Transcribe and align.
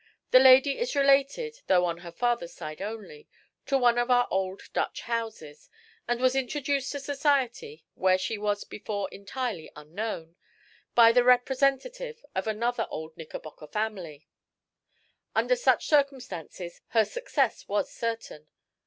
The 0.31 0.39
lady 0.39 0.79
is 0.79 0.95
related, 0.95 1.61
though 1.67 1.85
on 1.85 1.99
the 1.99 2.11
father's 2.11 2.55
side 2.55 2.81
only, 2.81 3.27
to 3.67 3.77
one 3.77 3.99
of 3.99 4.09
our 4.09 4.27
old 4.31 4.63
Dutch 4.73 5.01
houses, 5.01 5.69
and 6.07 6.19
was 6.19 6.33
introduced 6.35 6.91
to 6.93 6.99
society, 6.99 7.85
where 7.93 8.17
she 8.17 8.35
was 8.39 8.63
before 8.63 9.07
entirely 9.11 9.71
unknown, 9.75 10.37
by 10.95 11.11
the 11.11 11.23
representative 11.23 12.25
of 12.33 12.47
another 12.47 12.87
old 12.89 13.15
Knickerbocker 13.15 13.67
family. 13.67 14.27
Under 15.35 15.55
such 15.55 15.85
circumstances 15.85 16.81
her 16.87 17.05
success 17.05 17.67
was 17.67 17.91
certain. 17.93 18.47